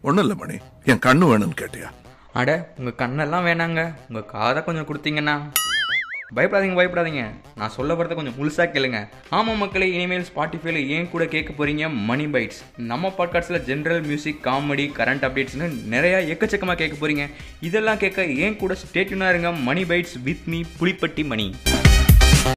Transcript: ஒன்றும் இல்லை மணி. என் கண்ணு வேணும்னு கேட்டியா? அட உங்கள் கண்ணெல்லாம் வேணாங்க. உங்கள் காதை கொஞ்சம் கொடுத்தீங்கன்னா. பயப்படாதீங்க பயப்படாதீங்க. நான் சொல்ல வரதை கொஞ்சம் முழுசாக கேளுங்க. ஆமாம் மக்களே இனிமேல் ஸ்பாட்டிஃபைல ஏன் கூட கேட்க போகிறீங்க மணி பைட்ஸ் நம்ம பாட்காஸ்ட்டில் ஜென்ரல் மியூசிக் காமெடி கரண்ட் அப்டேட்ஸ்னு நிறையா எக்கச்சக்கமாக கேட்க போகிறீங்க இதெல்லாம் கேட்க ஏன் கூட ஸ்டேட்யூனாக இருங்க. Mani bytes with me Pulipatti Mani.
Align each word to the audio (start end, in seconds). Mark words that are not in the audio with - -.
ஒன்றும் 0.00 0.28
இல்லை 0.28 0.36
மணி. 0.38 0.58
என் 0.84 0.98
கண்ணு 0.98 1.26
வேணும்னு 1.26 1.56
கேட்டியா? 1.60 1.90
அட 2.32 2.72
உங்கள் 2.78 3.08
கண்ணெல்லாம் 3.08 3.46
வேணாங்க. 3.46 3.94
உங்கள் 4.08 4.24
காதை 4.26 4.64
கொஞ்சம் 4.64 4.86
கொடுத்தீங்கன்னா. 4.86 5.40
பயப்படாதீங்க 6.36 6.76
பயப்படாதீங்க. 6.76 7.30
நான் 7.54 7.70
சொல்ல 7.70 7.94
வரதை 7.94 8.14
கொஞ்சம் 8.14 8.34
முழுசாக 8.38 8.76
கேளுங்க. 8.76 9.08
ஆமாம் 9.30 9.56
மக்களே 9.56 9.92
இனிமேல் 9.92 10.26
ஸ்பாட்டிஃபைல 10.34 10.86
ஏன் 10.86 11.10
கூட 11.10 11.24
கேட்க 11.24 11.52
போகிறீங்க 11.52 11.94
மணி 11.94 12.26
பைட்ஸ் 12.26 12.60
நம்ம 12.76 13.14
பாட்காஸ்ட்டில் 13.18 13.62
ஜென்ரல் 13.66 14.02
மியூசிக் 14.02 14.46
காமெடி 14.46 14.90
கரண்ட் 14.98 15.24
அப்டேட்ஸ்னு 15.28 15.74
நிறையா 15.90 16.34
எக்கச்சக்கமாக 16.34 16.74
கேட்க 16.74 17.08
போகிறீங்க 17.08 17.30
இதெல்லாம் 17.60 17.98
கேட்க 17.98 18.24
ஏன் 18.24 18.56
கூட 18.56 18.74
ஸ்டேட்யூனாக 18.74 19.28
இருங்க. 19.28 19.52
Mani 19.52 19.82
bytes 19.82 20.22
with 20.22 20.42
me 20.44 20.62
Pulipatti 20.80 21.24
Mani. 21.24 21.54